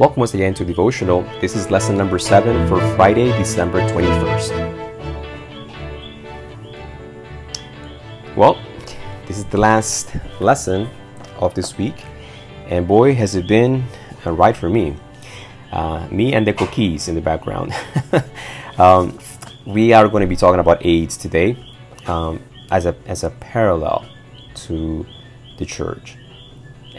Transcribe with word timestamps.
Welcome 0.00 0.20
once 0.20 0.32
again 0.32 0.54
to 0.54 0.64
Devotional. 0.64 1.24
This 1.42 1.54
is 1.54 1.70
lesson 1.70 1.94
number 1.94 2.18
7 2.18 2.66
for 2.68 2.80
Friday, 2.96 3.36
December 3.36 3.82
21st. 3.82 4.50
Well, 8.34 8.58
this 9.26 9.36
is 9.36 9.44
the 9.44 9.58
last 9.58 10.16
lesson 10.40 10.88
of 11.36 11.52
this 11.52 11.76
week, 11.76 12.02
and 12.68 12.88
boy, 12.88 13.14
has 13.14 13.34
it 13.34 13.46
been 13.46 13.84
a 14.24 14.32
ride 14.32 14.56
for 14.56 14.70
me. 14.70 14.96
Uh, 15.70 16.08
me 16.10 16.32
and 16.32 16.46
the 16.46 16.54
cookies 16.54 17.06
in 17.08 17.14
the 17.14 17.20
background. 17.20 17.74
um, 18.78 19.18
we 19.66 19.92
are 19.92 20.08
going 20.08 20.22
to 20.22 20.26
be 20.26 20.34
talking 20.34 20.60
about 20.60 20.82
AIDS 20.82 21.18
today 21.18 21.62
um, 22.06 22.42
as, 22.70 22.86
a, 22.86 22.96
as 23.04 23.22
a 23.22 23.28
parallel 23.28 24.06
to 24.54 25.04
the 25.58 25.66
church. 25.66 26.16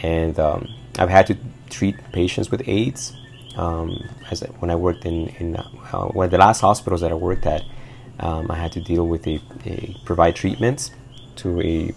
And 0.03 0.39
um, 0.39 0.67
I've 0.97 1.09
had 1.09 1.27
to 1.27 1.37
treat 1.69 1.95
patients 2.11 2.51
with 2.51 2.67
AIDS. 2.67 3.13
Um, 3.57 4.07
as 4.29 4.41
when 4.59 4.71
I 4.71 4.75
worked 4.75 5.05
in, 5.05 5.27
in 5.39 5.55
uh, 5.57 6.07
one 6.07 6.25
of 6.25 6.31
the 6.31 6.37
last 6.37 6.61
hospitals 6.61 7.01
that 7.01 7.11
I 7.11 7.15
worked 7.15 7.45
at, 7.45 7.63
um, 8.19 8.49
I 8.49 8.55
had 8.55 8.71
to 8.73 8.81
deal 8.81 9.07
with 9.07 9.27
a, 9.27 9.41
a, 9.65 9.95
provide 10.05 10.35
treatments 10.35 10.91
to 11.37 11.61
a 11.61 11.93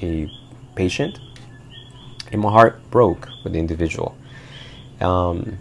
a 0.00 0.30
patient, 0.76 1.18
and 2.30 2.40
my 2.40 2.52
heart 2.52 2.78
broke 2.90 3.28
with 3.42 3.54
the 3.54 3.58
individual. 3.58 4.16
Um, 5.00 5.58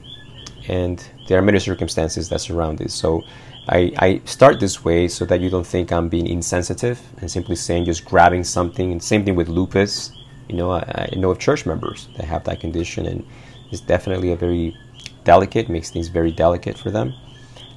and 0.68 1.04
there 1.28 1.40
are 1.40 1.42
many 1.42 1.60
circumstances 1.60 2.30
that 2.30 2.40
surround 2.42 2.78
this. 2.78 2.94
So 2.94 3.24
I, 3.70 3.92
I 3.98 4.22
start 4.26 4.60
this 4.60 4.84
way 4.84 5.08
so 5.08 5.26
that 5.26 5.42
you 5.42 5.50
don't 5.50 5.66
think 5.66 5.92
I'm 5.92 6.10
being 6.10 6.28
insensitive 6.28 7.00
and 7.20 7.30
simply 7.30 7.56
saying 7.56 7.86
just 7.86 8.06
grabbing 8.06 8.44
something. 8.44 8.92
And 8.92 9.02
same 9.02 9.26
thing 9.26 9.36
with 9.36 9.48
lupus. 9.48 10.12
You 10.48 10.56
know, 10.56 10.72
I, 10.72 11.10
I 11.12 11.16
know 11.16 11.32
of 11.32 11.40
church 11.40 11.66
members 11.66 12.08
that 12.18 12.26
have 12.26 12.44
that 12.46 12.60
condition, 12.60 13.06
and 13.06 13.26
it's 13.72 13.82
definitely 13.82 14.32
a 14.32 14.36
very 14.36 14.78
delicate, 15.24 15.70
makes 15.70 15.90
things 15.90 16.08
very 16.08 16.32
delicate 16.32 16.78
for 16.78 16.92
them. 16.92 17.14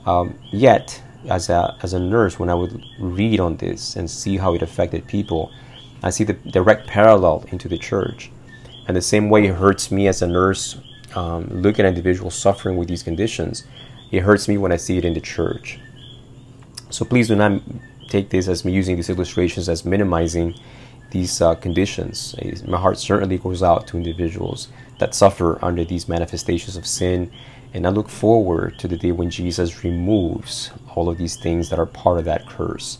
Um, 0.06 0.38
yet, 0.50 1.02
as 1.28 1.50
a, 1.50 1.76
as 1.82 1.92
a 1.92 1.98
nurse, 1.98 2.38
when 2.38 2.48
I 2.48 2.54
would 2.54 2.82
read 2.98 3.40
on 3.40 3.56
this 3.56 3.96
and 3.96 4.10
see 4.10 4.36
how 4.36 4.54
it 4.54 4.62
affected 4.62 5.06
people, 5.06 5.52
I 6.02 6.10
see 6.10 6.24
the 6.24 6.34
direct 6.34 6.86
parallel 6.86 7.44
into 7.48 7.68
the 7.68 7.78
church. 7.78 8.30
And 8.86 8.96
the 8.96 9.02
same 9.02 9.28
way 9.28 9.46
it 9.46 9.54
hurts 9.54 9.90
me 9.90 10.08
as 10.08 10.22
a 10.22 10.26
nurse 10.26 10.78
um, 11.14 11.46
looking 11.48 11.84
at 11.84 11.88
individuals 11.88 12.34
suffering 12.34 12.76
with 12.76 12.88
these 12.88 13.02
conditions, 13.02 13.64
it 14.10 14.20
hurts 14.20 14.48
me 14.48 14.58
when 14.58 14.72
I 14.72 14.76
see 14.76 14.98
it 14.98 15.04
in 15.04 15.14
the 15.14 15.20
church. 15.20 15.78
So 16.90 17.04
please 17.04 17.28
do 17.28 17.36
not 17.36 17.60
take 18.08 18.30
this 18.30 18.48
as 18.48 18.64
me 18.64 18.72
using 18.72 18.96
these 18.96 19.10
illustrations 19.10 19.68
as 19.68 19.84
minimizing 19.84 20.54
these 21.10 21.40
uh, 21.40 21.54
conditions. 21.54 22.34
My 22.66 22.78
heart 22.78 22.98
certainly 22.98 23.38
goes 23.38 23.62
out 23.62 23.86
to 23.88 23.96
individuals 23.96 24.68
that 24.98 25.14
suffer 25.14 25.62
under 25.64 25.84
these 25.84 26.08
manifestations 26.08 26.76
of 26.76 26.86
sin. 26.86 27.30
And 27.72 27.86
I 27.86 27.90
look 27.90 28.08
forward 28.08 28.78
to 28.80 28.88
the 28.88 28.96
day 28.96 29.12
when 29.12 29.30
Jesus 29.30 29.84
removes 29.84 30.70
all 30.94 31.08
of 31.08 31.18
these 31.18 31.36
things 31.36 31.68
that 31.70 31.78
are 31.78 31.86
part 31.86 32.18
of 32.18 32.24
that 32.24 32.48
curse. 32.48 32.98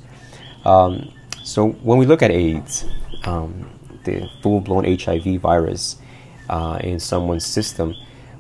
Um, 0.65 1.13
so 1.43 1.71
when 1.71 1.99
we 1.99 2.07
look 2.07 2.23
at 2.23 2.31
AIDS, 2.31 2.87
um, 3.25 3.69
the 4.05 4.29
full-blown 4.43 4.85
HIV 4.85 5.41
virus 5.41 5.97
uh, 6.49 6.79
in 6.83 7.01
someone's 7.01 7.47
system, 7.47 7.95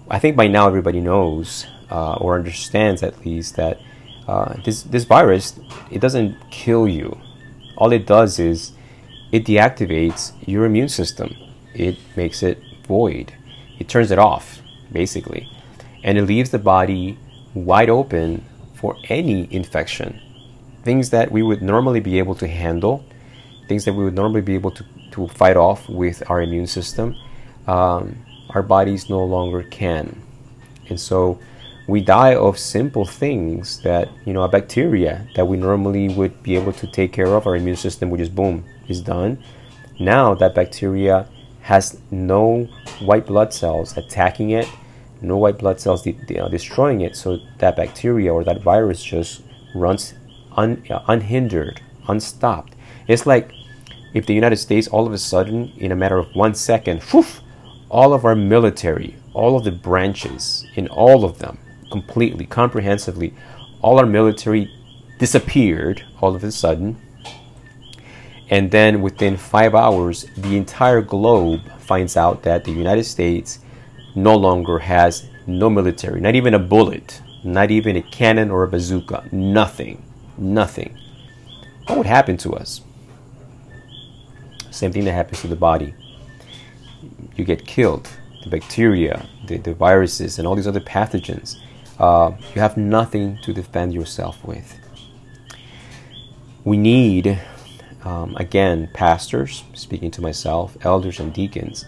I 0.08 0.18
think 0.18 0.36
by 0.36 0.46
now 0.48 0.66
everybody 0.66 1.00
knows 1.00 1.66
uh, 1.90 2.14
or 2.14 2.36
understands 2.36 3.02
at 3.02 3.24
least 3.24 3.56
that 3.56 3.80
uh, 4.28 4.54
this 4.64 4.82
this 4.84 5.04
virus 5.04 5.58
it 5.90 6.00
doesn't 6.00 6.36
kill 6.50 6.86
you. 6.86 7.18
All 7.76 7.92
it 7.92 8.06
does 8.06 8.38
is 8.38 8.72
it 9.32 9.44
deactivates 9.44 10.32
your 10.46 10.64
immune 10.64 10.88
system. 10.88 11.36
It 11.74 11.98
makes 12.16 12.42
it 12.42 12.62
void. 12.86 13.32
It 13.78 13.88
turns 13.88 14.10
it 14.10 14.18
off, 14.18 14.60
basically. 14.92 15.48
And 16.02 16.18
it 16.18 16.22
leaves 16.22 16.50
the 16.50 16.58
body 16.58 17.18
wide 17.54 17.90
open 17.90 18.44
for 18.74 18.96
any 19.08 19.52
infection. 19.52 20.20
Things 20.82 21.10
that 21.10 21.30
we 21.30 21.42
would 21.42 21.62
normally 21.62 22.00
be 22.00 22.18
able 22.18 22.34
to 22.36 22.48
handle, 22.48 23.04
things 23.68 23.84
that 23.84 23.92
we 23.92 24.04
would 24.04 24.14
normally 24.14 24.40
be 24.40 24.54
able 24.54 24.70
to, 24.72 24.84
to 25.12 25.28
fight 25.28 25.56
off 25.56 25.88
with 25.88 26.28
our 26.30 26.42
immune 26.42 26.66
system, 26.66 27.16
um, 27.66 28.16
our 28.50 28.62
bodies 28.62 29.08
no 29.08 29.22
longer 29.24 29.62
can. 29.62 30.20
And 30.88 30.98
so 30.98 31.38
we 31.90 32.00
die 32.00 32.36
of 32.36 32.56
simple 32.56 33.04
things 33.04 33.82
that, 33.82 34.08
you 34.24 34.32
know, 34.32 34.42
a 34.42 34.48
bacteria 34.48 35.26
that 35.34 35.44
we 35.44 35.56
normally 35.56 36.08
would 36.08 36.40
be 36.40 36.54
able 36.54 36.72
to 36.72 36.86
take 36.86 37.12
care 37.12 37.26
of, 37.26 37.48
our 37.48 37.56
immune 37.56 37.74
system 37.76 38.10
would 38.10 38.18
just 38.18 38.32
boom, 38.32 38.64
is 38.86 39.00
done. 39.00 39.42
Now 39.98 40.34
that 40.34 40.54
bacteria 40.54 41.26
has 41.62 42.00
no 42.12 42.68
white 43.00 43.26
blood 43.26 43.52
cells 43.52 43.96
attacking 43.96 44.50
it, 44.50 44.68
no 45.20 45.36
white 45.36 45.58
blood 45.58 45.80
cells 45.80 46.02
de- 46.02 46.12
de- 46.12 46.38
uh, 46.38 46.48
destroying 46.48 47.00
it, 47.00 47.16
so 47.16 47.38
that 47.58 47.74
bacteria 47.74 48.32
or 48.32 48.44
that 48.44 48.62
virus 48.62 49.02
just 49.02 49.42
runs 49.74 50.14
un- 50.56 50.84
uh, 50.88 51.00
unhindered, 51.08 51.82
unstopped. 52.06 52.74
It's 53.08 53.26
like 53.26 53.52
if 54.14 54.26
the 54.26 54.34
United 54.34 54.58
States 54.58 54.86
all 54.86 55.08
of 55.08 55.12
a 55.12 55.18
sudden, 55.18 55.72
in 55.76 55.90
a 55.90 55.96
matter 55.96 56.18
of 56.18 56.34
one 56.36 56.54
second, 56.54 57.02
whew, 57.02 57.26
all 57.88 58.12
of 58.12 58.24
our 58.24 58.36
military, 58.36 59.16
all 59.34 59.56
of 59.56 59.64
the 59.64 59.72
branches, 59.72 60.64
in 60.76 60.86
all 60.86 61.24
of 61.24 61.40
them, 61.40 61.58
completely, 61.90 62.46
comprehensively, 62.46 63.34
all 63.82 63.98
our 63.98 64.06
military 64.06 64.72
disappeared 65.18 66.04
all 66.20 66.34
of 66.34 66.44
a 66.44 66.50
sudden 66.52 66.96
and 68.50 68.72
then 68.72 69.00
within 69.00 69.36
five 69.36 69.76
hours, 69.76 70.26
the 70.36 70.56
entire 70.56 71.00
globe 71.00 71.62
finds 71.78 72.16
out 72.16 72.42
that 72.42 72.64
the 72.64 72.72
United 72.72 73.04
States 73.04 73.60
no 74.16 74.34
longer 74.34 74.80
has 74.80 75.28
no 75.46 75.70
military, 75.70 76.20
not 76.20 76.34
even 76.34 76.54
a 76.54 76.58
bullet, 76.58 77.22
not 77.44 77.70
even 77.70 77.96
a 77.96 78.02
cannon 78.02 78.50
or 78.50 78.64
a 78.64 78.68
bazooka, 78.68 79.28
nothing, 79.30 80.02
nothing. 80.36 80.98
What 81.86 81.98
would 81.98 82.06
happen 82.06 82.36
to 82.38 82.54
us? 82.54 82.80
Same 84.70 84.92
thing 84.92 85.04
that 85.04 85.12
happens 85.12 85.40
to 85.42 85.48
the 85.48 85.56
body. 85.56 85.94
You 87.36 87.44
get 87.44 87.64
killed. 87.64 88.10
The 88.42 88.50
bacteria, 88.50 89.28
the, 89.46 89.58
the 89.58 89.74
viruses, 89.74 90.38
and 90.38 90.48
all 90.48 90.56
these 90.56 90.66
other 90.66 90.80
pathogens. 90.80 91.60
Uh, 92.00 92.32
you 92.54 92.60
have 92.60 92.76
nothing 92.76 93.38
to 93.42 93.52
defend 93.52 93.94
yourself 93.94 94.42
with. 94.44 94.76
We 96.64 96.76
need 96.76 97.38
um, 98.04 98.36
again, 98.36 98.88
pastors, 98.92 99.64
speaking 99.74 100.10
to 100.12 100.22
myself, 100.22 100.76
elders, 100.82 101.20
and 101.20 101.32
deacons, 101.32 101.84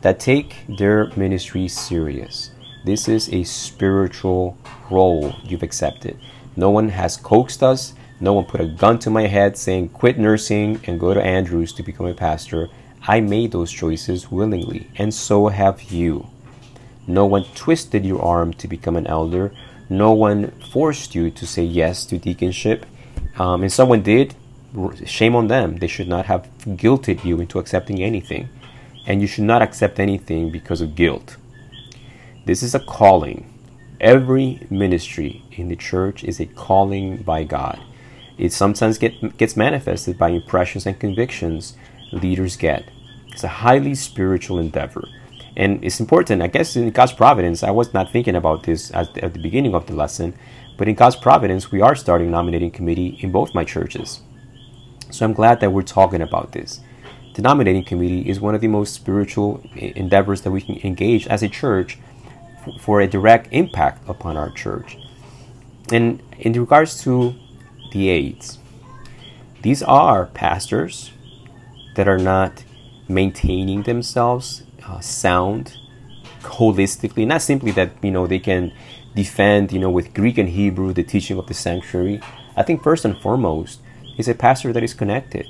that 0.00 0.20
take 0.20 0.56
their 0.68 1.10
ministry 1.16 1.68
serious. 1.68 2.52
This 2.84 3.08
is 3.08 3.28
a 3.32 3.42
spiritual 3.44 4.56
role 4.90 5.34
you've 5.42 5.62
accepted. 5.64 6.18
No 6.56 6.70
one 6.70 6.88
has 6.88 7.16
coaxed 7.16 7.62
us. 7.62 7.94
No 8.20 8.32
one 8.32 8.44
put 8.44 8.60
a 8.60 8.66
gun 8.66 8.98
to 9.00 9.10
my 9.10 9.26
head 9.26 9.56
saying, 9.56 9.90
quit 9.90 10.18
nursing 10.18 10.80
and 10.84 10.98
go 10.98 11.14
to 11.14 11.22
Andrews 11.22 11.72
to 11.74 11.82
become 11.82 12.06
a 12.06 12.14
pastor. 12.14 12.68
I 13.02 13.20
made 13.20 13.52
those 13.52 13.70
choices 13.70 14.30
willingly, 14.30 14.88
and 14.96 15.12
so 15.12 15.48
have 15.48 15.82
you. 15.82 16.26
No 17.08 17.24
one 17.24 17.44
twisted 17.54 18.04
your 18.04 18.22
arm 18.22 18.52
to 18.54 18.68
become 18.68 18.94
an 18.94 19.06
elder. 19.06 19.50
No 19.88 20.12
one 20.12 20.50
forced 20.70 21.14
you 21.14 21.30
to 21.30 21.46
say 21.46 21.64
yes 21.64 22.04
to 22.06 22.18
deaconship. 22.18 22.84
Um, 23.38 23.62
and 23.62 23.72
someone 23.72 24.02
did, 24.02 24.34
shame 25.06 25.34
on 25.34 25.48
them. 25.48 25.78
They 25.78 25.86
should 25.86 26.06
not 26.06 26.26
have 26.26 26.46
guilted 26.66 27.24
you 27.24 27.40
into 27.40 27.58
accepting 27.58 28.02
anything. 28.02 28.50
And 29.06 29.22
you 29.22 29.26
should 29.26 29.44
not 29.44 29.62
accept 29.62 29.98
anything 29.98 30.50
because 30.50 30.82
of 30.82 30.94
guilt. 30.94 31.38
This 32.44 32.62
is 32.62 32.74
a 32.74 32.80
calling. 32.80 33.50
Every 34.00 34.66
ministry 34.68 35.42
in 35.52 35.68
the 35.68 35.76
church 35.76 36.22
is 36.22 36.38
a 36.38 36.46
calling 36.46 37.22
by 37.22 37.44
God. 37.44 37.80
It 38.36 38.52
sometimes 38.52 38.98
get, 38.98 39.38
gets 39.38 39.56
manifested 39.56 40.18
by 40.18 40.28
impressions 40.28 40.86
and 40.86 41.00
convictions 41.00 41.74
leaders 42.12 42.56
get. 42.56 42.84
It's 43.28 43.44
a 43.44 43.48
highly 43.48 43.94
spiritual 43.94 44.58
endeavor. 44.58 45.08
And 45.58 45.84
it's 45.84 45.98
important, 45.98 46.40
I 46.40 46.46
guess, 46.46 46.76
in 46.76 46.90
God's 46.92 47.12
providence. 47.12 47.64
I 47.64 47.72
was 47.72 47.92
not 47.92 48.12
thinking 48.12 48.36
about 48.36 48.62
this 48.62 48.94
at 48.94 49.12
the, 49.12 49.24
at 49.24 49.32
the 49.32 49.40
beginning 49.40 49.74
of 49.74 49.86
the 49.86 49.94
lesson, 49.94 50.34
but 50.78 50.86
in 50.86 50.94
God's 50.94 51.16
providence, 51.16 51.72
we 51.72 51.80
are 51.82 51.96
starting 51.96 52.30
nominating 52.30 52.70
committee 52.70 53.18
in 53.20 53.32
both 53.32 53.54
my 53.54 53.64
churches. 53.64 54.20
So 55.10 55.26
I'm 55.26 55.32
glad 55.32 55.58
that 55.58 55.72
we're 55.72 55.82
talking 55.82 56.22
about 56.22 56.52
this. 56.52 56.80
The 57.34 57.42
nominating 57.42 57.84
committee 57.84 58.28
is 58.28 58.40
one 58.40 58.54
of 58.54 58.60
the 58.60 58.68
most 58.68 58.94
spiritual 58.94 59.60
endeavors 59.74 60.42
that 60.42 60.52
we 60.52 60.60
can 60.60 60.78
engage 60.86 61.26
as 61.26 61.42
a 61.42 61.48
church 61.48 61.98
for 62.80 63.00
a 63.00 63.08
direct 63.08 63.48
impact 63.50 64.08
upon 64.08 64.36
our 64.36 64.50
church. 64.50 64.96
And 65.90 66.22
in 66.38 66.52
regards 66.52 67.02
to 67.02 67.34
the 67.90 68.10
AIDS, 68.10 68.58
these 69.62 69.82
are 69.82 70.26
pastors 70.26 71.10
that 71.96 72.06
are 72.06 72.18
not 72.18 72.62
maintaining 73.08 73.82
themselves 73.82 74.62
uh, 74.88 75.00
sound 75.00 75.78
holistically 76.40 77.26
not 77.26 77.42
simply 77.42 77.70
that 77.70 77.90
you 78.02 78.10
know 78.10 78.26
they 78.26 78.38
can 78.38 78.72
defend 79.14 79.72
you 79.72 79.78
know 79.78 79.90
with 79.90 80.14
greek 80.14 80.38
and 80.38 80.48
hebrew 80.50 80.92
the 80.92 81.02
teaching 81.02 81.38
of 81.38 81.46
the 81.46 81.54
sanctuary 81.54 82.20
i 82.56 82.62
think 82.62 82.82
first 82.82 83.04
and 83.04 83.16
foremost 83.18 83.80
is 84.18 84.28
a 84.28 84.34
pastor 84.34 84.72
that 84.72 84.82
is 84.82 84.92
connected, 84.92 85.46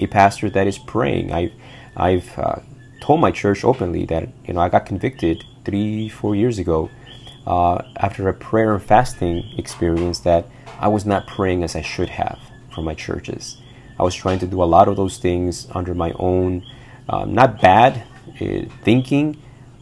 a 0.00 0.06
pastor 0.06 0.48
that 0.48 0.66
is 0.66 0.78
praying. 0.78 1.32
I've, 1.32 1.52
I've 1.96 2.38
uh, 2.38 2.60
told 3.00 3.20
my 3.20 3.32
church 3.32 3.64
openly 3.64 4.06
that 4.06 4.28
you 4.46 4.54
know 4.54 4.60
I 4.60 4.70
got 4.70 4.86
convicted 4.86 5.44
three, 5.64 6.08
four 6.08 6.34
years 6.34 6.58
ago, 6.58 6.88
uh, 7.46 7.82
after 7.96 8.28
a 8.28 8.34
prayer 8.34 8.72
and 8.72 8.82
fasting 8.82 9.52
experience, 9.58 10.20
that 10.20 10.46
I 10.78 10.88
was 10.88 11.04
not 11.04 11.26
praying 11.26 11.64
as 11.64 11.76
I 11.76 11.82
should 11.82 12.08
have 12.08 12.38
for 12.72 12.82
my 12.82 12.94
churches. 12.94 13.58
I 13.98 14.04
was 14.04 14.14
trying 14.14 14.38
to 14.38 14.46
do 14.46 14.62
a 14.62 14.64
lot 14.64 14.88
of 14.88 14.96
those 14.96 15.18
things 15.18 15.66
under 15.72 15.94
my 15.94 16.12
own, 16.12 16.64
um, 17.08 17.34
not 17.34 17.60
bad 17.60 18.04
Uh, 18.40 18.64
thinking, 18.82 19.36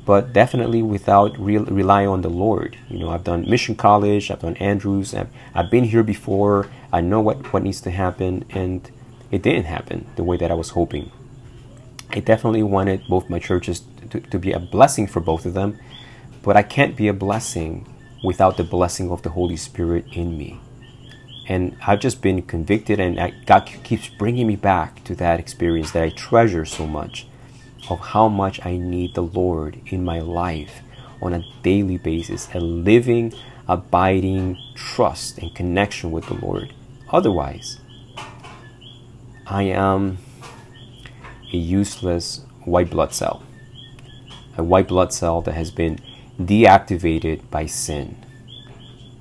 but 0.05 0.33
definitely 0.33 0.83
without 0.83 1.39
re- 1.39 1.59
relying 1.59 2.09
on 2.09 2.23
the 2.23 2.29
Lord. 2.29 2.77
You 2.89 2.99
know, 2.99 3.11
I've 3.11 3.23
done 3.23 3.49
Mission 3.49 3.75
College, 3.75 4.31
I've 4.31 4.41
done 4.41 4.57
Andrews, 4.57 5.15
I've, 5.15 5.29
I've 5.55 5.71
been 5.71 5.85
here 5.85 6.03
before, 6.03 6.69
I 6.93 7.01
know 7.01 7.21
what, 7.21 7.53
what 7.53 7.63
needs 7.63 7.81
to 7.83 7.91
happen, 7.91 8.45
and 8.51 8.91
it 9.31 9.43
didn't 9.43 9.65
happen 9.65 10.07
the 10.17 10.25
way 10.25 10.37
that 10.37 10.51
I 10.51 10.55
was 10.55 10.71
hoping. 10.71 11.13
I 12.11 12.21
definitely 12.21 12.63
wanted 12.63 13.07
both 13.09 13.31
my 13.31 13.39
churches 13.39 13.83
to, 14.11 14.21
to 14.21 14.39
be 14.39 14.53
a 14.53 14.59
blessing 14.59 15.07
for 15.07 15.21
both 15.21 15.47
of 15.47 15.55
them, 15.55 15.79
but 16.43 16.57
I 16.57 16.63
can't 16.63 16.97
be 16.97 17.09
a 17.09 17.15
blessing 17.15 17.87
without 18.25 18.57
the 18.57 18.65
blessing 18.65 19.11
of 19.11 19.23
the 19.23 19.31
Holy 19.31 19.57
Spirit 19.57 20.07
in 20.13 20.37
me. 20.37 20.61
And 21.47 21.77
I've 21.87 22.01
just 22.01 22.21
been 22.21 22.43
convicted, 22.43 22.99
and 23.01 23.17
God 23.47 23.71
keeps 23.85 24.09
bringing 24.09 24.47
me 24.47 24.57
back 24.57 25.05
to 25.05 25.15
that 25.17 25.39
experience 25.39 25.93
that 25.93 26.03
I 26.03 26.09
treasure 26.11 26.65
so 26.65 26.87
much 26.87 27.27
of 27.89 28.01
how 28.01 28.29
much 28.29 28.65
I 28.65 28.77
need 28.77 29.15
the 29.15 29.23
Lord 29.23 29.81
in 29.87 30.05
my 30.05 30.21
life 30.21 30.83
on 31.23 31.35
a 31.35 31.45
daily 31.63 31.99
basis, 31.99 32.49
a 32.55 32.61
living, 32.61 33.33
abiding 33.69 34.59
trust 34.75 35.39
and 35.39 35.55
connection 35.55 36.11
with 36.11 36.27
the 36.27 36.35
Lord. 36.35 36.73
Otherwise, 37.11 37.81
I 39.47 39.65
am 39.65 40.19
a 41.53 41.57
useless 41.57 42.43
white 42.65 42.91
blood 42.91 43.13
cell, 43.13 43.43
a 44.57 44.63
white 44.63 44.89
blood 44.89 45.13
cell 45.13 45.41
that 45.43 45.55
has 45.55 45.71
been 45.71 45.99
deactivated 46.39 47.49
by 47.51 47.67
sin. 47.67 48.17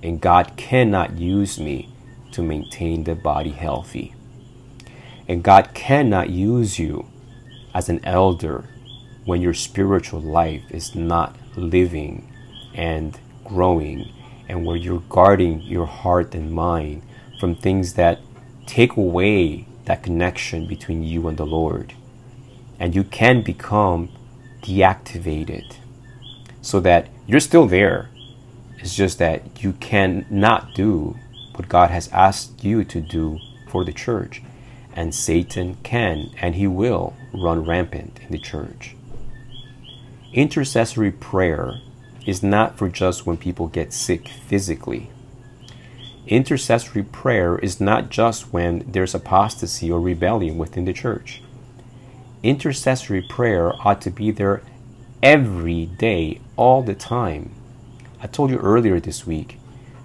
And 0.02 0.22
God 0.22 0.54
cannot 0.56 1.18
use 1.18 1.60
me 1.60 1.90
to 2.32 2.42
maintain 2.42 3.04
the 3.04 3.16
body 3.16 3.52
healthy. 3.52 4.14
And 5.28 5.44
God 5.44 5.74
cannot 5.74 6.30
use 6.30 6.80
you 6.80 7.06
as 7.80 7.88
an 7.88 8.04
elder 8.04 8.66
when 9.24 9.42
your 9.42 9.54
spiritual 9.54 10.20
life 10.20 10.70
is 10.70 10.96
not 10.96 11.34
living 11.56 12.30
and 12.74 13.18
growing 13.46 14.12
and 14.50 14.66
where 14.66 14.76
you're 14.76 15.04
guarding 15.08 15.62
your 15.62 15.86
heart 15.86 16.36
and 16.36 16.52
mind 16.52 17.02
from 17.40 17.56
things 17.56 17.94
that 17.94 18.20
take 18.66 18.98
away 18.98 19.66
that 19.86 20.04
connection 20.04 20.68
between 20.68 21.02
you 21.04 21.30
and 21.30 21.38
the 21.38 21.46
Lord. 21.46 21.94
And 22.82 22.94
you 22.94 23.06
can 23.06 23.44
become 23.44 24.10
deactivated 24.62 25.78
so 26.62 26.82
that 26.82 27.08
you're 27.28 27.40
still 27.40 27.66
there. 27.66 28.10
It's 28.80 28.94
just 28.94 29.20
that 29.20 29.64
you 29.64 29.72
cannot 29.72 30.76
do 30.76 31.16
what 31.56 31.70
God 31.70 31.92
has 31.92 32.10
asked 32.10 32.62
you 32.62 32.84
to 32.84 33.00
do 33.00 33.40
for 33.70 33.86
the 33.86 33.94
church. 33.94 34.42
And 35.00 35.16
Satan 35.16 35.78
can 35.82 36.30
and 36.42 36.56
he 36.56 36.68
will 36.68 37.14
run 37.34 37.66
rampant 37.66 38.20
in 38.22 38.34
the 38.34 38.38
church. 38.38 38.98
Intercessory 40.34 41.10
prayer 41.10 41.80
is 42.26 42.44
not 42.44 42.78
for 42.78 42.90
just 42.90 43.26
when 43.26 43.38
people 43.38 43.68
get 43.68 43.94
sick 43.94 44.28
physically. 44.28 45.10
Intercessory 46.28 47.04
prayer 47.04 47.58
is 47.60 47.80
not 47.80 48.10
just 48.10 48.52
when 48.52 48.84
there's 48.92 49.16
apostasy 49.16 49.90
or 49.90 50.02
rebellion 50.02 50.58
within 50.58 50.84
the 50.84 50.92
church. 50.92 51.42
Intercessory 52.44 53.22
prayer 53.22 53.72
ought 53.88 54.02
to 54.02 54.10
be 54.12 54.32
there 54.32 54.62
every 55.24 55.86
day, 55.86 56.42
all 56.58 56.84
the 56.84 56.94
time. 56.94 57.52
I 58.22 58.28
told 58.28 58.52
you 58.52 58.58
earlier 58.58 59.00
this 59.00 59.26
week, 59.26 59.60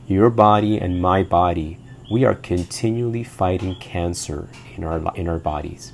your 0.06 0.30
body 0.30 0.78
and 0.78 1.02
my 1.02 1.24
body, 1.24 1.78
we 2.14 2.24
are 2.24 2.36
continually 2.36 3.24
fighting 3.24 3.74
cancer 3.80 4.48
in 4.76 4.84
our, 4.84 5.02
in 5.16 5.26
our 5.26 5.40
bodies. 5.40 5.92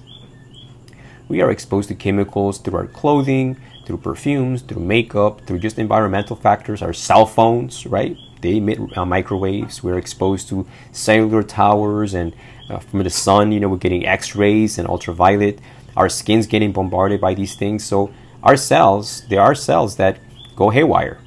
We 1.28 1.40
are 1.40 1.50
exposed 1.50 1.88
to 1.88 1.94
chemicals 1.94 2.58
through 2.58 2.76
our 2.76 2.86
clothing, 2.86 3.56
through 3.86 3.96
perfumes, 3.96 4.60
through 4.60 4.82
makeup, 4.82 5.40
through 5.46 5.60
just 5.60 5.78
environmental 5.78 6.36
factors, 6.36 6.82
our 6.82 6.92
cell 6.92 7.24
phones, 7.24 7.86
right? 7.86 8.18
They 8.42 8.58
emit 8.58 8.98
uh, 8.98 9.06
microwaves. 9.06 9.82
We're 9.82 9.96
exposed 9.96 10.50
to 10.50 10.66
cellular 10.92 11.42
towers 11.42 12.12
and 12.12 12.36
uh, 12.68 12.80
from 12.80 13.02
the 13.02 13.08
sun, 13.08 13.50
you 13.50 13.58
know, 13.58 13.70
we're 13.70 13.78
getting 13.78 14.04
x 14.04 14.36
rays 14.36 14.76
and 14.76 14.86
ultraviolet. 14.86 15.58
Our 15.96 16.10
skin's 16.10 16.46
getting 16.46 16.72
bombarded 16.72 17.22
by 17.22 17.32
these 17.32 17.54
things. 17.54 17.82
So, 17.82 18.12
our 18.42 18.58
cells, 18.58 19.26
there 19.30 19.40
are 19.40 19.54
cells 19.54 19.96
that 19.96 20.18
go 20.54 20.68
haywire. 20.68 21.18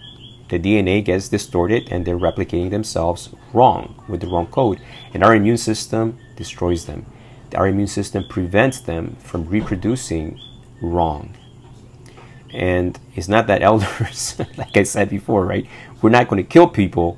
The 0.53 0.59
DNA 0.59 1.03
gets 1.03 1.29
distorted 1.29 1.91
and 1.91 2.05
they're 2.05 2.15
replicating 2.15 2.69
themselves 2.69 3.29
wrong 3.53 3.95
with 4.07 4.21
the 4.21 4.27
wrong 4.27 4.45
code. 4.45 4.79
And 5.11 5.23
our 5.23 5.33
immune 5.33 5.57
system 5.57 6.19
destroys 6.35 6.85
them. 6.85 7.07
Our 7.55 7.69
immune 7.69 7.88
system 7.88 8.23
prevents 8.29 8.79
them 8.79 9.17
from 9.19 9.47
reproducing 9.50 10.39
wrong. 10.79 11.35
And 12.51 13.00
it's 13.15 13.27
not 13.27 13.47
that 13.47 13.63
elders, 13.71 14.39
like 14.55 14.77
I 14.77 14.83
said 14.83 15.09
before, 15.09 15.44
right? 15.44 15.65
We're 16.03 16.11
not 16.11 16.27
going 16.27 16.44
to 16.44 16.47
kill 16.47 16.67
people, 16.67 17.17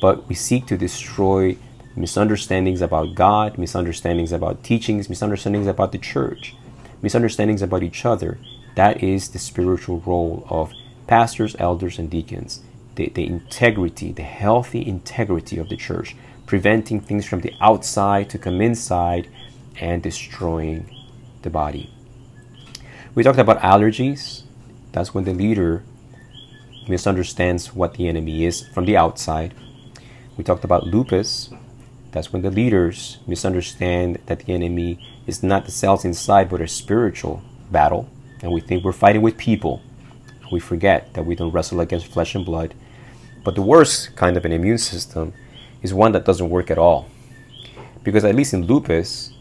but 0.00 0.26
we 0.26 0.34
seek 0.34 0.64
to 0.68 0.78
destroy 0.78 1.58
misunderstandings 1.94 2.80
about 2.80 3.14
God, 3.14 3.58
misunderstandings 3.58 4.32
about 4.32 4.64
teachings, 4.64 5.10
misunderstandings 5.10 5.66
about 5.66 5.92
the 5.92 5.98
church, 5.98 6.56
misunderstandings 7.02 7.60
about 7.60 7.82
each 7.82 8.06
other. 8.06 8.38
That 8.76 9.02
is 9.02 9.28
the 9.28 9.38
spiritual 9.38 10.00
role 10.06 10.46
of 10.48 10.72
pastors, 11.06 11.56
elders, 11.58 11.98
and 11.98 12.10
deacons. 12.10 12.60
The, 12.94 13.08
the 13.08 13.26
integrity, 13.26 14.12
the 14.12 14.22
healthy 14.22 14.86
integrity 14.86 15.58
of 15.58 15.68
the 15.68 15.76
church, 15.76 16.14
preventing 16.46 17.00
things 17.00 17.24
from 17.24 17.40
the 17.40 17.54
outside 17.60 18.28
to 18.30 18.38
come 18.38 18.60
inside 18.60 19.28
and 19.80 20.02
destroying 20.02 20.94
the 21.42 21.50
body. 21.50 21.90
We 23.14 23.22
talked 23.22 23.38
about 23.38 23.60
allergies. 23.60 24.42
That's 24.92 25.14
when 25.14 25.24
the 25.24 25.34
leader 25.34 25.82
misunderstands 26.88 27.74
what 27.74 27.94
the 27.94 28.08
enemy 28.08 28.44
is 28.44 28.66
from 28.68 28.84
the 28.84 28.96
outside. 28.96 29.54
We 30.36 30.44
talked 30.44 30.64
about 30.64 30.86
lupus. 30.86 31.50
That's 32.10 32.32
when 32.32 32.42
the 32.42 32.50
leaders 32.50 33.18
misunderstand 33.26 34.18
that 34.26 34.40
the 34.40 34.52
enemy 34.52 34.98
is 35.26 35.42
not 35.42 35.64
the 35.64 35.70
cells 35.70 36.04
inside 36.04 36.50
but 36.50 36.60
a 36.60 36.68
spiritual 36.68 37.42
battle. 37.70 38.08
And 38.42 38.52
we 38.52 38.60
think 38.60 38.84
we're 38.84 38.92
fighting 38.92 39.22
with 39.22 39.36
people. 39.38 39.82
We 40.52 40.60
forget 40.60 41.14
that 41.14 41.24
we 41.24 41.34
don't 41.34 41.50
wrestle 41.50 41.80
against 41.80 42.06
flesh 42.06 42.34
and 42.34 42.44
blood. 42.44 42.74
But 43.42 43.54
the 43.54 43.62
worst 43.62 44.14
kind 44.14 44.36
of 44.36 44.44
an 44.44 44.52
immune 44.52 44.78
system 44.78 45.32
is 45.80 45.94
one 45.94 46.12
that 46.12 46.26
doesn't 46.26 46.50
work 46.50 46.70
at 46.70 46.76
all. 46.76 47.08
Because 48.04 48.22
at 48.24 48.34
least 48.34 48.52
in 48.52 48.66
lupus, 48.66 49.32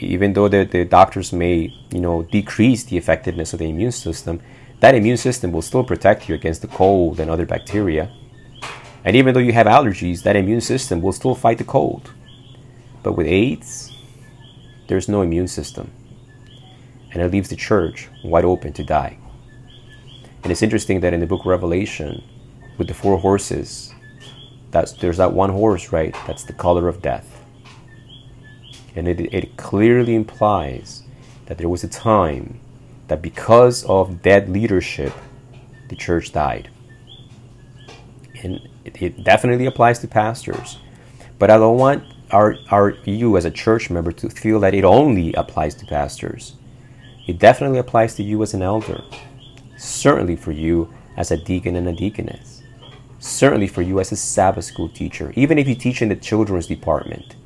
even 0.00 0.32
though 0.32 0.48
the, 0.48 0.64
the 0.64 0.84
doctors 0.84 1.32
may, 1.32 1.72
you 1.90 2.00
know, 2.00 2.24
decrease 2.24 2.82
the 2.82 2.96
effectiveness 2.96 3.52
of 3.52 3.60
the 3.60 3.68
immune 3.68 3.92
system, 3.92 4.40
that 4.80 4.96
immune 4.96 5.16
system 5.16 5.52
will 5.52 5.62
still 5.62 5.84
protect 5.84 6.28
you 6.28 6.34
against 6.34 6.62
the 6.62 6.68
cold 6.68 7.20
and 7.20 7.30
other 7.30 7.46
bacteria. 7.46 8.10
And 9.04 9.14
even 9.14 9.34
though 9.34 9.40
you 9.40 9.52
have 9.52 9.68
allergies, 9.68 10.24
that 10.24 10.34
immune 10.34 10.60
system 10.60 11.00
will 11.00 11.12
still 11.12 11.36
fight 11.36 11.58
the 11.58 11.64
cold. 11.64 12.12
But 13.04 13.12
with 13.12 13.28
AIDS, 13.28 13.92
there's 14.88 15.08
no 15.08 15.22
immune 15.22 15.46
system. 15.46 15.92
And 17.12 17.22
it 17.22 17.30
leaves 17.30 17.50
the 17.50 17.56
church 17.56 18.08
wide 18.24 18.44
open 18.44 18.72
to 18.72 18.82
die. 18.82 19.18
And 20.46 20.52
it's 20.52 20.62
interesting 20.62 21.00
that 21.00 21.12
in 21.12 21.18
the 21.18 21.26
book 21.26 21.44
Revelation, 21.44 22.22
with 22.78 22.86
the 22.86 22.94
four 22.94 23.18
horses, 23.18 23.92
that's, 24.70 24.92
there's 24.92 25.16
that 25.16 25.32
one 25.32 25.50
horse, 25.50 25.90
right? 25.90 26.14
That's 26.24 26.44
the 26.44 26.52
color 26.52 26.86
of 26.86 27.02
death. 27.02 27.42
And 28.94 29.08
it, 29.08 29.18
it 29.34 29.56
clearly 29.56 30.14
implies 30.14 31.02
that 31.46 31.58
there 31.58 31.68
was 31.68 31.82
a 31.82 31.88
time 31.88 32.60
that 33.08 33.22
because 33.22 33.84
of 33.86 34.22
dead 34.22 34.48
leadership, 34.48 35.12
the 35.88 35.96
church 35.96 36.32
died. 36.32 36.70
And 38.44 38.68
it, 38.84 39.02
it 39.02 39.24
definitely 39.24 39.66
applies 39.66 39.98
to 39.98 40.06
pastors. 40.06 40.78
But 41.40 41.50
I 41.50 41.56
don't 41.56 41.76
want 41.76 42.04
our, 42.30 42.54
our 42.70 42.90
you 43.04 43.36
as 43.36 43.46
a 43.46 43.50
church 43.50 43.90
member 43.90 44.12
to 44.12 44.30
feel 44.30 44.60
that 44.60 44.74
it 44.74 44.84
only 44.84 45.32
applies 45.32 45.74
to 45.74 45.86
pastors. 45.86 46.54
It 47.26 47.40
definitely 47.40 47.80
applies 47.80 48.14
to 48.14 48.22
you 48.22 48.44
as 48.44 48.54
an 48.54 48.62
elder. 48.62 49.02
Certainly 49.76 50.36
for 50.36 50.52
you 50.52 50.92
as 51.16 51.30
a 51.30 51.36
deacon 51.36 51.76
and 51.76 51.88
a 51.88 51.92
deaconess. 51.92 52.62
Certainly 53.18 53.68
for 53.68 53.82
you 53.82 54.00
as 54.00 54.12
a 54.12 54.16
Sabbath 54.16 54.64
school 54.64 54.88
teacher, 54.88 55.32
even 55.36 55.58
if 55.58 55.68
you 55.68 55.74
teach 55.74 56.02
in 56.02 56.08
the 56.08 56.16
children's 56.16 56.66
department. 56.66 57.36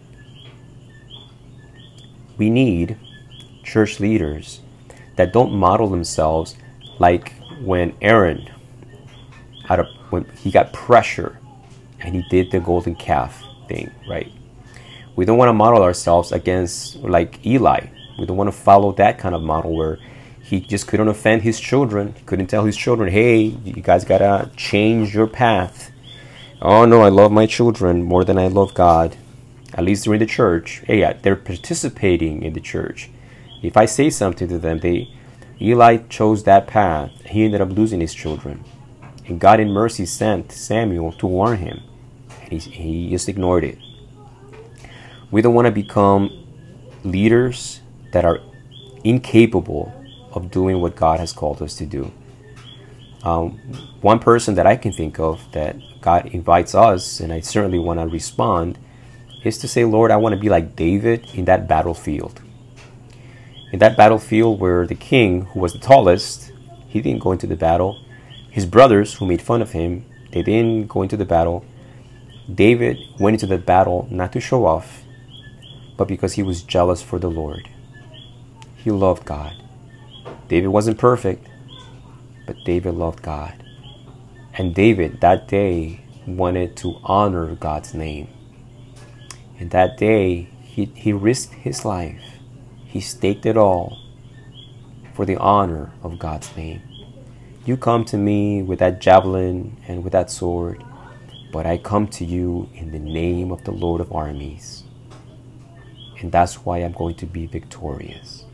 We 2.36 2.50
need 2.50 2.96
church 3.62 4.00
leaders 4.00 4.60
that 5.16 5.32
don't 5.32 5.52
model 5.52 5.88
themselves 5.88 6.56
like 6.98 7.34
when 7.62 7.94
Aaron 8.00 8.48
out 9.68 9.80
of 9.80 9.86
when 10.10 10.24
he 10.36 10.50
got 10.50 10.72
pressure 10.72 11.38
and 12.00 12.14
he 12.14 12.24
did 12.30 12.50
the 12.50 12.60
golden 12.60 12.94
calf 12.94 13.42
thing, 13.68 13.90
right? 14.08 14.32
We 15.16 15.24
don't 15.24 15.38
want 15.38 15.50
to 15.50 15.52
model 15.52 15.82
ourselves 15.82 16.32
against 16.32 16.96
like 16.96 17.44
Eli. 17.46 17.86
We 18.18 18.26
don't 18.26 18.36
want 18.36 18.48
to 18.48 18.56
follow 18.56 18.92
that 18.92 19.18
kind 19.18 19.34
of 19.34 19.42
model 19.42 19.76
where 19.76 19.98
he 20.50 20.58
just 20.58 20.88
couldn't 20.88 21.06
offend 21.06 21.42
his 21.42 21.60
children. 21.60 22.12
He 22.16 22.24
couldn't 22.24 22.48
tell 22.48 22.64
his 22.64 22.76
children, 22.76 23.12
hey, 23.12 23.40
you 23.40 23.82
guys 23.82 24.04
gotta 24.04 24.50
change 24.56 25.14
your 25.14 25.28
path. 25.28 25.92
Oh 26.60 26.84
no, 26.84 27.02
I 27.02 27.08
love 27.08 27.30
my 27.30 27.46
children 27.46 28.02
more 28.02 28.24
than 28.24 28.36
I 28.36 28.48
love 28.48 28.74
God. 28.74 29.16
At 29.74 29.84
least 29.84 30.04
they're 30.04 30.14
in 30.14 30.18
the 30.18 30.26
church. 30.26 30.82
Hey, 30.88 31.04
uh, 31.04 31.14
they're 31.22 31.36
participating 31.36 32.42
in 32.42 32.54
the 32.54 32.60
church. 32.60 33.10
If 33.62 33.76
I 33.76 33.86
say 33.86 34.10
something 34.10 34.48
to 34.48 34.58
them, 34.58 34.80
they 34.80 35.14
Eli 35.60 35.98
chose 36.08 36.42
that 36.42 36.66
path. 36.66 37.12
He 37.26 37.44
ended 37.44 37.60
up 37.60 37.70
losing 37.70 38.00
his 38.00 38.12
children. 38.12 38.64
And 39.28 39.38
God 39.38 39.60
in 39.60 39.70
mercy 39.70 40.04
sent 40.04 40.50
Samuel 40.50 41.12
to 41.12 41.28
warn 41.28 41.58
him. 41.58 41.80
And 42.42 42.60
he, 42.60 42.70
he 42.70 43.10
just 43.10 43.28
ignored 43.28 43.62
it. 43.62 43.78
We 45.30 45.42
don't 45.42 45.54
want 45.54 45.66
to 45.66 45.72
become 45.72 46.44
leaders 47.04 47.82
that 48.12 48.24
are 48.24 48.40
incapable 49.04 49.94
of 50.32 50.50
doing 50.50 50.80
what 50.80 50.96
God 50.96 51.20
has 51.20 51.32
called 51.32 51.62
us 51.62 51.74
to 51.76 51.86
do. 51.86 52.12
Um, 53.22 53.58
one 54.00 54.18
person 54.18 54.54
that 54.54 54.66
I 54.66 54.76
can 54.76 54.92
think 54.92 55.18
of 55.18 55.40
that 55.52 55.76
God 56.00 56.26
invites 56.26 56.74
us, 56.74 57.20
and 57.20 57.32
I 57.32 57.40
certainly 57.40 57.78
want 57.78 58.00
to 58.00 58.06
respond, 58.06 58.78
is 59.44 59.58
to 59.58 59.68
say, 59.68 59.84
Lord, 59.84 60.10
I 60.10 60.16
want 60.16 60.34
to 60.34 60.40
be 60.40 60.48
like 60.48 60.76
David 60.76 61.28
in 61.34 61.44
that 61.46 61.68
battlefield. 61.68 62.40
In 63.72 63.78
that 63.78 63.96
battlefield 63.96 64.58
where 64.58 64.86
the 64.86 64.94
king, 64.94 65.42
who 65.46 65.60
was 65.60 65.72
the 65.72 65.78
tallest, 65.78 66.52
he 66.88 67.00
didn't 67.00 67.22
go 67.22 67.32
into 67.32 67.46
the 67.46 67.56
battle. 67.56 68.02
His 68.50 68.66
brothers, 68.66 69.14
who 69.14 69.26
made 69.26 69.42
fun 69.42 69.62
of 69.62 69.72
him, 69.72 70.04
they 70.32 70.42
didn't 70.42 70.88
go 70.88 71.02
into 71.02 71.16
the 71.16 71.24
battle. 71.24 71.64
David 72.52 72.98
went 73.18 73.34
into 73.34 73.46
the 73.46 73.58
battle 73.58 74.08
not 74.10 74.32
to 74.32 74.40
show 74.40 74.64
off, 74.64 75.04
but 75.96 76.08
because 76.08 76.32
he 76.32 76.42
was 76.42 76.62
jealous 76.62 77.02
for 77.02 77.18
the 77.18 77.30
Lord. 77.30 77.68
He 78.76 78.90
loved 78.90 79.24
God. 79.24 79.59
David 80.50 80.66
wasn't 80.66 80.98
perfect, 80.98 81.46
but 82.44 82.56
David 82.64 82.94
loved 82.94 83.22
God. 83.22 83.54
And 84.54 84.74
David 84.74 85.20
that 85.20 85.46
day 85.46 86.00
wanted 86.26 86.76
to 86.78 86.98
honor 87.04 87.54
God's 87.54 87.94
name. 87.94 88.26
And 89.60 89.70
that 89.70 89.96
day, 89.96 90.48
he, 90.64 90.86
he 90.86 91.12
risked 91.12 91.54
his 91.54 91.84
life. 91.84 92.20
He 92.84 93.00
staked 93.00 93.46
it 93.46 93.56
all 93.56 93.96
for 95.14 95.24
the 95.24 95.36
honor 95.36 95.92
of 96.02 96.18
God's 96.18 96.56
name. 96.56 96.82
You 97.64 97.76
come 97.76 98.04
to 98.06 98.16
me 98.16 98.60
with 98.60 98.80
that 98.80 99.00
javelin 99.00 99.76
and 99.86 100.02
with 100.02 100.14
that 100.14 100.32
sword, 100.32 100.82
but 101.52 101.64
I 101.64 101.78
come 101.78 102.08
to 102.08 102.24
you 102.24 102.68
in 102.74 102.90
the 102.90 102.98
name 102.98 103.52
of 103.52 103.62
the 103.62 103.70
Lord 103.70 104.00
of 104.00 104.12
armies. 104.12 104.82
And 106.18 106.32
that's 106.32 106.64
why 106.64 106.78
I'm 106.78 106.90
going 106.90 107.14
to 107.14 107.26
be 107.26 107.46
victorious. 107.46 108.46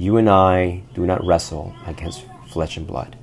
You 0.00 0.16
and 0.16 0.30
I 0.30 0.84
do 0.94 1.04
not 1.06 1.26
wrestle 1.26 1.74
against 1.84 2.24
flesh 2.46 2.76
and 2.76 2.86
blood. 2.86 3.16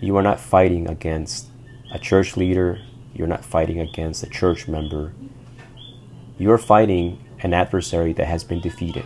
You 0.00 0.16
are 0.16 0.22
not 0.22 0.38
fighting 0.38 0.88
against 0.88 1.48
a 1.92 1.98
church 1.98 2.36
leader. 2.36 2.80
You're 3.12 3.26
not 3.26 3.44
fighting 3.44 3.80
against 3.80 4.22
a 4.22 4.28
church 4.28 4.68
member. 4.68 5.12
You're 6.38 6.58
fighting 6.58 7.18
an 7.40 7.54
adversary 7.54 8.12
that 8.12 8.26
has 8.26 8.44
been 8.44 8.60
defeated. 8.60 9.04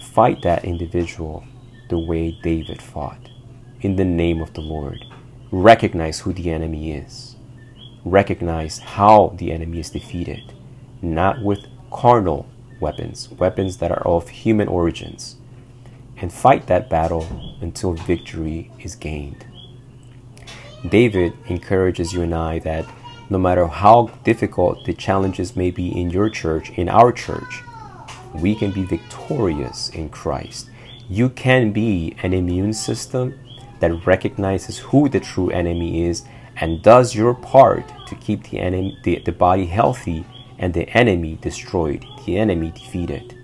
Fight 0.00 0.42
that 0.42 0.64
individual 0.64 1.44
the 1.88 2.00
way 2.00 2.36
David 2.42 2.82
fought 2.82 3.28
in 3.80 3.94
the 3.94 4.04
name 4.04 4.42
of 4.42 4.54
the 4.54 4.60
Lord. 4.60 5.04
Recognize 5.52 6.18
who 6.18 6.32
the 6.32 6.50
enemy 6.50 6.90
is. 6.90 7.36
Recognize 8.04 8.80
how 8.80 9.34
the 9.36 9.52
enemy 9.52 9.78
is 9.78 9.90
defeated, 9.90 10.52
not 11.00 11.40
with 11.42 11.68
carnal 11.92 12.48
weapons, 12.80 13.30
weapons 13.30 13.78
that 13.78 13.90
are 13.90 14.06
of 14.06 14.28
human 14.28 14.68
origins, 14.68 15.36
and 16.16 16.32
fight 16.32 16.66
that 16.66 16.90
battle 16.90 17.26
until 17.60 17.92
victory 17.92 18.70
is 18.80 18.94
gained. 18.94 19.46
David 20.88 21.32
encourages 21.46 22.12
you 22.12 22.22
and 22.22 22.34
I 22.34 22.58
that 22.60 22.86
no 23.30 23.38
matter 23.38 23.66
how 23.66 24.10
difficult 24.24 24.84
the 24.84 24.94
challenges 24.94 25.56
may 25.56 25.70
be 25.70 25.88
in 25.88 26.10
your 26.10 26.30
church, 26.30 26.70
in 26.70 26.88
our 26.88 27.12
church, 27.12 27.62
we 28.34 28.54
can 28.54 28.70
be 28.70 28.84
victorious 28.84 29.90
in 29.90 30.08
Christ. 30.08 30.70
You 31.08 31.28
can 31.28 31.72
be 31.72 32.16
an 32.22 32.32
immune 32.32 32.72
system 32.72 33.38
that 33.80 34.06
recognizes 34.06 34.78
who 34.78 35.08
the 35.08 35.20
true 35.20 35.50
enemy 35.50 36.04
is 36.04 36.24
and 36.56 36.82
does 36.82 37.14
your 37.14 37.34
part 37.34 37.84
to 38.06 38.14
keep 38.16 38.48
the 38.50 38.58
enemy 38.58 38.98
the, 39.04 39.18
the 39.20 39.32
body 39.32 39.66
healthy 39.66 40.24
and 40.58 40.74
the 40.74 40.88
enemy 40.90 41.38
destroyed, 41.40 42.04
the 42.26 42.38
enemy 42.38 42.70
defeated. 42.70 43.36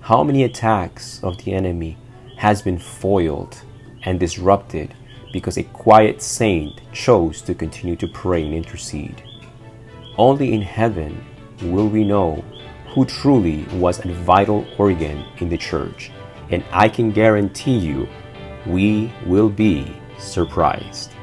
How 0.00 0.22
many 0.22 0.44
attacks 0.44 1.22
of 1.22 1.38
the 1.38 1.52
enemy 1.52 1.96
has 2.36 2.62
been 2.62 2.78
foiled 2.78 3.62
and 4.02 4.20
disrupted 4.20 4.94
because 5.32 5.58
a 5.58 5.62
quiet 5.64 6.22
saint 6.22 6.80
chose 6.92 7.42
to 7.42 7.54
continue 7.54 7.96
to 7.96 8.08
pray 8.08 8.44
and 8.44 8.54
intercede. 8.54 9.22
Only 10.16 10.54
in 10.54 10.62
heaven 10.62 11.24
will 11.62 11.88
we 11.88 12.04
know 12.04 12.42
who 12.94 13.04
truly 13.04 13.64
was 13.74 14.04
a 14.04 14.12
vital 14.12 14.66
organ 14.78 15.24
in 15.38 15.48
the 15.48 15.58
church, 15.58 16.10
and 16.50 16.64
I 16.72 16.88
can 16.88 17.10
guarantee 17.10 17.76
you 17.76 18.08
we 18.66 19.12
will 19.26 19.50
be 19.50 19.92
surprised. 20.18 21.15